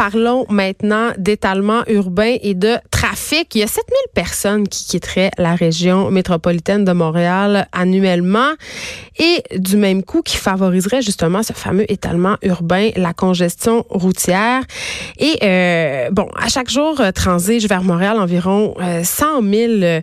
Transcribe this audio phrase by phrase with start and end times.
[0.00, 3.54] parlons maintenant d'étalement urbain et de trafic.
[3.54, 8.52] Il y a 7000 personnes qui quitteraient la région métropolitaine de Montréal annuellement
[9.18, 14.62] et du même coup qui favoriserait justement ce fameux étalement urbain, la congestion routière.
[15.18, 20.00] Et euh, bon, à chaque jour euh, transige vers Montréal environ 100 euh,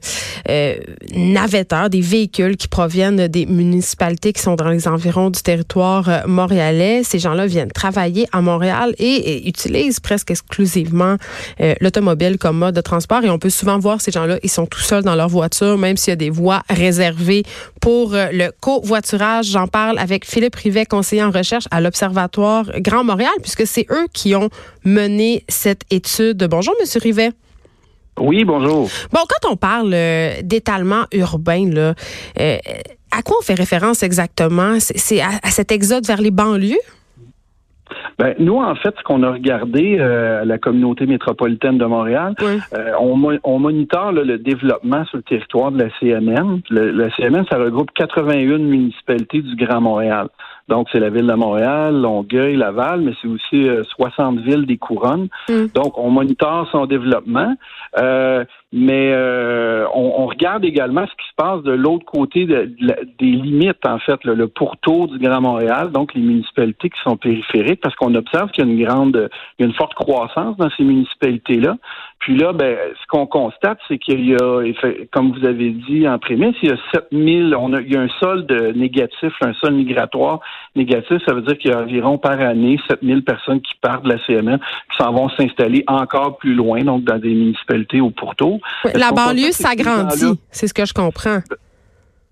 [0.47, 6.27] 000 navetteurs, des véhicules qui proviennent des municipalités qui sont dans les environs du territoire
[6.27, 7.01] montréalais.
[7.03, 11.17] Ces gens-là viennent travailler à Montréal et, et utilisent presque exclusivement
[11.59, 14.65] euh, l'automobile comme mode de transport et on peut souvent voir ces gens-là, ils sont
[14.65, 17.43] tout seuls dans leur voiture, même s'il y a des voies réservées
[17.81, 19.47] pour euh, le covoiturage.
[19.47, 24.07] J'en parle avec Philippe Rivet, conseiller en recherche à l'Observatoire Grand Montréal, puisque c'est eux
[24.13, 24.49] qui ont
[24.83, 26.45] mené cette étude.
[26.49, 27.31] Bonjour, Monsieur Rivet.
[28.19, 28.89] Oui, bonjour.
[29.11, 31.93] Bon, quand on parle euh, d'étalement urbain, là,
[33.11, 34.77] à quoi on fait référence exactement?
[34.79, 36.75] C'est à, à cet exode vers les banlieues?
[38.19, 42.33] Ben, nous, en fait, ce qu'on a regardé euh, à la communauté métropolitaine de Montréal,
[42.41, 46.61] euh, on, on monitore le développement sur le territoire de la CMN.
[46.69, 50.27] Le, la CMN, ça regroupe 81 municipalités du Grand Montréal.
[50.67, 54.77] Donc, c'est la ville de Montréal, Longueuil, Laval, mais c'est aussi 60 euh, villes des
[54.77, 55.29] couronnes.
[55.49, 55.67] Mm.
[55.73, 57.55] Donc, on monitore son développement,
[57.97, 58.43] euh,
[58.73, 62.67] mais euh, on, regarde également ce qui se passe de l'autre côté des
[63.19, 67.95] limites, en fait, le pourtour du Grand Montréal, donc les municipalités qui sont périphériques, parce
[67.95, 70.83] qu'on observe qu'il y a une grande, il y a une forte croissance dans ces
[70.83, 71.77] municipalités-là.
[72.19, 74.63] Puis là, ben, ce qu'on constate, c'est qu'il y a,
[75.11, 78.01] comme vous avez dit en prémisse, il y a 7000, on a, il y a
[78.01, 80.39] un solde négatif, un solde migratoire
[80.75, 81.17] négatif.
[81.27, 84.19] Ça veut dire qu'il y a environ par année 7000 personnes qui partent de la
[84.25, 88.59] CMN, qui s'en vont s'installer encore plus loin, donc dans des municipalités au pourtour.
[88.93, 91.39] la banlieue s'agrandit, c'est ce que je comprends.
[91.49, 91.57] Ben,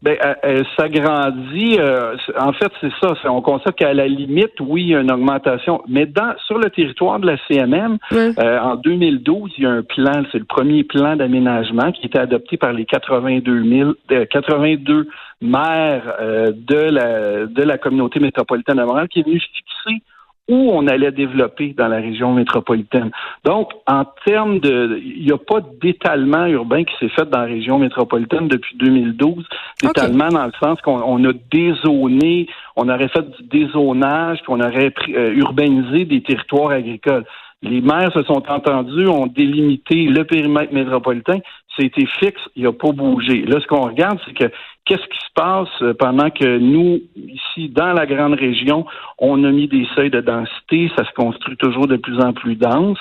[0.04, 1.78] elle, s'agrandit.
[1.80, 3.14] Euh, en fait, c'est ça.
[3.26, 5.82] On constate qu'à la limite, oui, il y a une augmentation.
[5.88, 9.84] Mais dans, sur le territoire de la CMM, euh, en 2012, il y a un
[9.84, 10.24] plan.
[10.32, 13.94] C'est le premier plan d'aménagement qui a été adopté par les 82 000,
[14.30, 15.08] 82
[15.42, 20.02] maires euh, de la de la communauté métropolitaine de Montréal, qui est venu fixer
[20.48, 23.10] où on allait développer dans la région métropolitaine.
[23.44, 27.46] Donc, en termes de, il n'y a pas d'étalement urbain qui s'est fait dans la
[27.46, 29.44] région métropolitaine depuis 2012.
[29.82, 34.94] D'étalement dans le sens qu'on a dézoné, on aurait fait du dézonage, puis on aurait
[35.10, 37.26] euh, urbanisé des territoires agricoles.
[37.64, 41.40] Les maires se sont entendus, ont délimité le périmètre métropolitain.
[41.78, 43.42] C'était fixe, il n'a pas bougé.
[43.46, 44.52] Là, ce qu'on regarde, c'est que
[44.86, 48.86] qu'est-ce qui se passe euh, pendant que nous, ici, dans la grande région,
[49.18, 52.56] on a mis des seuils de densité, ça se construit toujours de plus en plus
[52.56, 53.00] dense,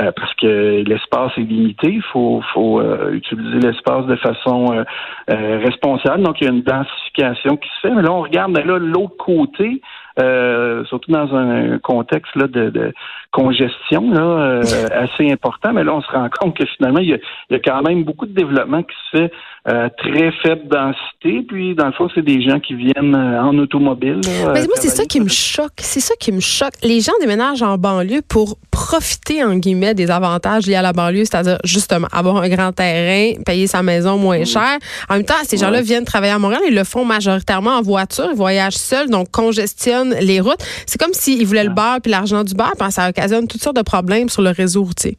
[0.00, 4.84] euh, parce que l'espace est limité, il faut, faut euh, utiliser l'espace de façon
[5.28, 6.22] responsable.
[6.22, 7.94] Donc, il y a une densification qui se fait.
[7.94, 9.80] Mais là, on regarde là l'autre côté,
[10.16, 12.92] surtout dans un contexte là, de,
[13.32, 14.60] congestion là,
[14.92, 15.72] assez important.
[15.72, 17.18] Mais là, on se rend compte que finalement, il y, a,
[17.50, 19.32] il y a quand même beaucoup de développement qui se fait
[19.66, 21.42] euh, très faible densité.
[21.48, 24.20] Puis, dans le fond, c'est des gens qui viennent euh, en automobile.
[24.52, 25.72] Mais moi, c'est ça qui me choque.
[25.78, 26.74] C'est ça qui me choque.
[26.82, 31.24] Les gens déménagent en banlieue pour profiter, en guillemets, des avantages liés à la banlieue,
[31.24, 34.76] c'est-à-dire, justement, avoir un grand terrain, payer sa maison moins cher.
[35.08, 36.60] En même temps, ces gens-là viennent travailler à Montréal.
[36.68, 38.28] Ils le font majoritairement en voiture.
[38.30, 40.62] Ils voyagent seuls, donc congestionnent les routes.
[40.86, 43.76] C'est comme s'ils voulaient le beurre puis l'argent du beurre, puis ça occasionne toutes sortes
[43.76, 45.16] de problèmes sur le réseau routier.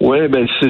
[0.00, 0.68] Oui, ben c'est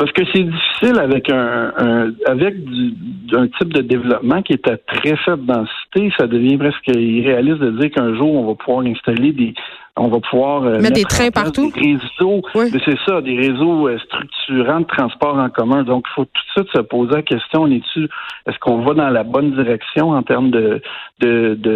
[0.00, 2.94] parce que c'est difficile avec un, avec du,
[3.34, 7.70] un type de développement qui est à très faible densité, ça devient presque irréaliste de
[7.72, 9.52] dire qu'un jour on va pouvoir installer des
[9.96, 11.70] on va pouvoir euh, mettre des trains partout.
[11.72, 15.82] Des réseaux, c'est ça, des réseaux euh, structurants de transport en commun.
[15.82, 17.82] Donc, il faut tout de suite se poser la question est
[18.46, 20.80] est-ce qu'on va dans la bonne direction en termes de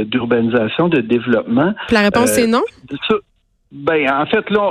[0.04, 1.74] d'urbanisation, de, développement?
[1.90, 2.62] La réponse est non?
[3.10, 3.18] Euh,
[3.74, 4.70] ben, en fait, là,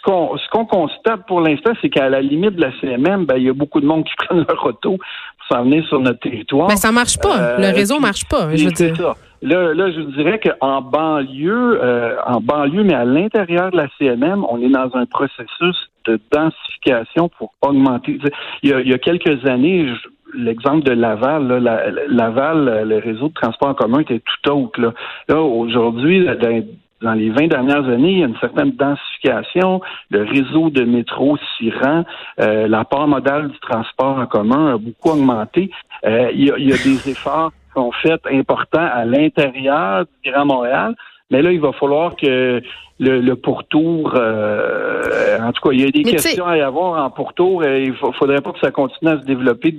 [0.00, 3.36] ce qu'on ce qu'on constate pour l'instant, c'est qu'à la limite de la CMM, ben,
[3.36, 6.20] il y a beaucoup de monde qui prennent leur auto pour s'en venir sur notre
[6.20, 6.68] territoire.
[6.68, 7.58] Mais ben, ça marche pas.
[7.58, 8.54] le euh, réseau marche pas.
[8.54, 8.96] Je veux dire.
[8.96, 9.16] Ça.
[9.42, 14.44] Là, là, je dirais qu'en banlieue, euh, en banlieue, mais à l'intérieur de la CMM,
[14.48, 15.76] on est dans un processus
[16.06, 18.18] de densification pour augmenter.
[18.62, 19.86] Il y a, il y a quelques années,
[20.34, 24.78] l'exemple de Laval, là, Laval, le réseau de transport en commun était tout autre.
[24.78, 24.92] Là,
[25.28, 26.62] là aujourd'hui, dans
[27.02, 29.80] les 20 dernières années, il y a une certaine densification,
[30.10, 32.04] le réseau de métro s'y rend,
[32.40, 35.70] euh, la part modale du transport en commun a beaucoup augmenté.
[36.04, 40.04] Euh, il, y a, il y a des efforts qui sont faits importants à l'intérieur
[40.22, 40.94] du Grand Montréal,
[41.30, 42.60] mais là, il va falloir que
[42.98, 47.02] le, le pourtour, euh, en tout cas, il y a des questions à y avoir
[47.02, 47.64] en pourtour.
[47.64, 49.74] Et il ne faudrait pas que ça continue à se développer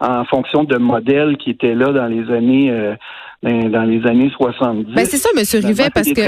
[0.00, 2.94] en fonction de modèles qui étaient là dans les années euh,
[3.42, 4.94] dans les années 70.
[4.94, 5.42] Ben c'est ça, M.
[5.64, 6.22] Rivet, parce que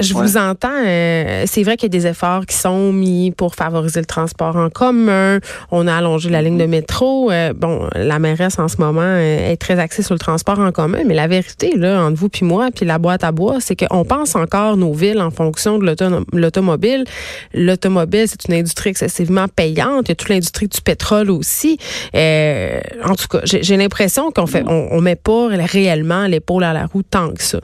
[0.00, 0.68] je vous entends.
[0.86, 4.54] Euh, c'est vrai qu'il y a des efforts qui sont mis pour favoriser le transport
[4.54, 5.40] en commun.
[5.72, 7.32] On a allongé la ligne de métro.
[7.32, 10.70] Euh, bon, la mairesse en ce moment euh, est très axée sur le transport en
[10.70, 13.74] commun, mais la vérité, là, entre vous puis moi, puis la boîte à bois, c'est
[13.74, 15.92] qu'on pense encore nos villes en fonction de
[16.32, 17.04] l'automobile.
[17.52, 20.06] L'automobile, c'est une industrie excessivement payante.
[20.06, 21.78] Il y a toute l'industrie du pétrole aussi.
[22.14, 26.86] en tout cas, j'ai l'impression qu'on fait, on, on met pas réellement les à la
[26.86, 27.60] roue tant que ça?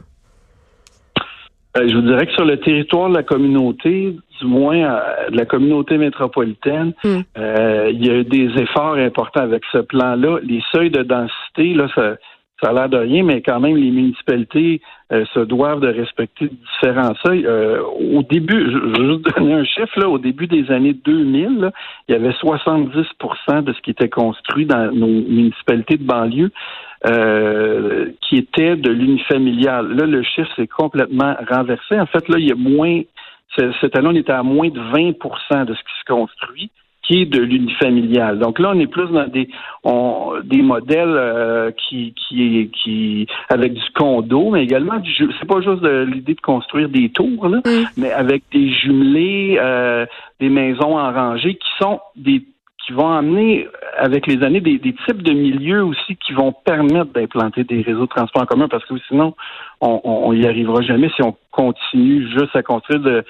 [1.77, 5.37] Euh, je vous dirais que sur le territoire de la communauté, du moins euh, de
[5.37, 7.21] la communauté métropolitaine, hmm.
[7.39, 10.39] euh, il y a eu des efforts importants avec ce plan-là.
[10.43, 12.17] Les seuils de densité, là, ça,
[12.61, 14.81] ça a l'air de rien, mais quand même, les municipalités
[15.11, 17.45] se doivent de respecter différents seuils.
[17.47, 21.73] au début, je, vais juste donner un chiffre, là, au début des années 2000,
[22.09, 26.53] il y avait 70% de ce qui était construit dans nos municipalités de banlieue
[27.07, 29.89] euh, qui était de l'unifamilial.
[29.97, 31.99] Là, le chiffre s'est complètement renversé.
[31.99, 33.01] En fait, là, il y a moins,
[33.81, 36.71] cette année, on était à moins de 20% de ce qui se construit
[37.11, 38.39] qui est de l'unifamilial.
[38.39, 39.49] Donc là, on est plus dans des
[40.45, 45.83] des modèles euh, qui qui qui avec du condo, mais également du c'est pas juste
[45.83, 47.85] l'idée de construire des tours là, mm.
[47.97, 50.07] mais avec des jumelés, euh,
[50.39, 52.45] des maisons en rangée qui sont des
[52.91, 57.63] qui vont amener avec les années des, types de milieux aussi qui vont permettre d'implanter
[57.63, 59.35] des réseaux de transport en commun parce que sinon
[59.81, 63.25] on, on y arrivera jamais si on continue juste à construire de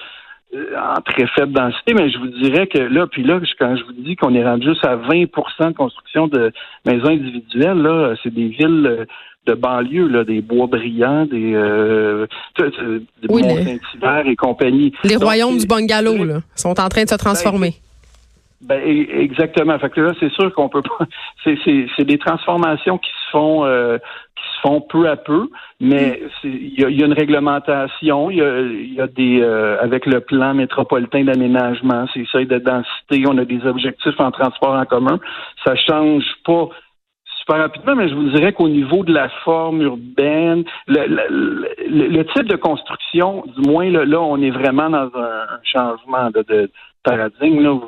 [0.55, 3.83] euh, en très faible densité, mais je vous dirais que là, puis là, quand je
[3.83, 6.51] vous dis qu'on est rendu juste à 20 de construction de
[6.85, 9.05] maisons individuelles, là, c'est des villes euh,
[9.45, 12.25] de banlieue, là, des bois brillants, des, euh,
[12.59, 13.43] des oui,
[14.25, 14.91] et compagnie.
[15.03, 17.75] Les royaumes du bungalow, là, sont en train de se transformer.
[18.61, 19.77] Ben, e, exactement.
[19.79, 21.05] Fait que là, c'est sûr qu'on peut pas.
[21.43, 25.49] C'est, c'est, c'est des transformations qui se font euh, qui se font peu à peu,
[25.79, 26.47] mais mm.
[26.47, 28.29] il y a, y a, une réglementation.
[28.29, 32.59] Il y a, y a, des euh, avec le plan métropolitain d'aménagement, c'est seuils de
[32.59, 33.23] densité.
[33.27, 35.19] On a des objectifs en transport en commun.
[35.65, 36.69] Ça change pas
[37.39, 42.25] super rapidement, mais je vous dirais qu'au niveau de la forme urbaine, le, le, le,
[42.27, 46.71] type de construction, du moins là, là, on est vraiment dans un, changement de, de
[47.03, 47.61] paradigme.
[47.61, 47.79] Là,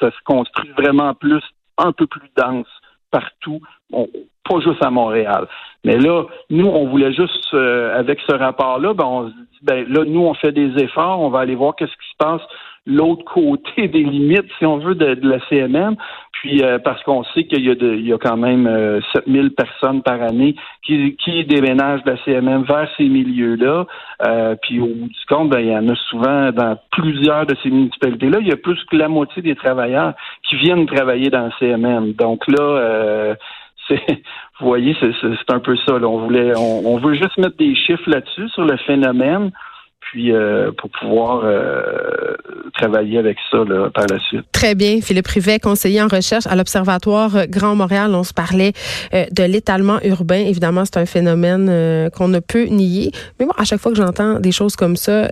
[0.00, 1.42] ça, se construit vraiment plus,
[1.78, 2.68] un peu plus dense
[3.10, 5.46] partout, pas juste à Montréal.
[5.84, 9.86] Mais là, nous, on voulait juste, euh, avec ce rapport-là, ben, on se dit, ben
[9.88, 12.42] là, nous, on fait des efforts, on va aller voir qu'est-ce qui se passe
[12.86, 15.96] l'autre côté des limites, si on veut, de, la CMM.
[16.32, 19.50] Puis euh, parce qu'on sait qu'il y a il y a quand même euh, 7000
[19.50, 23.86] personnes par année qui, qui déménagent de la CMM vers ces milieux-là.
[24.26, 27.54] Euh, puis au bout du compte, ben, il y en a souvent dans plusieurs de
[27.62, 28.38] ces municipalités-là.
[28.40, 30.14] Il y a plus que la moitié des travailleurs
[30.48, 32.12] qui viennent travailler dans la CMM.
[32.14, 33.34] Donc là, euh,
[34.60, 35.94] vous voyez, c'est, un peu ça.
[35.94, 39.50] On voulait, on veut juste mettre des chiffres là-dessus sur le phénomène
[40.00, 42.34] puis euh, pour pouvoir euh,
[42.74, 43.58] travailler avec ça
[43.94, 44.44] par la suite.
[44.52, 45.00] Très bien.
[45.00, 48.14] Philippe Rivet, conseiller en recherche à l'Observatoire Grand Montréal.
[48.14, 48.72] On se parlait
[49.14, 50.42] euh, de l'étalement urbain.
[50.46, 53.12] Évidemment, c'est un phénomène qu'on ne peut nier.
[53.38, 55.28] Mais moi, à chaque fois que j'entends des choses comme ça,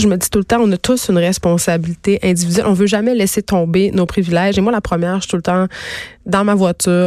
[0.00, 2.66] je, me dis tout le temps, on a tous une responsabilité individuelle.
[2.66, 4.58] On veut jamais laisser tomber nos privilèges.
[4.58, 5.66] Et moi, la première, je suis tout le temps
[6.26, 7.06] dans ma voiture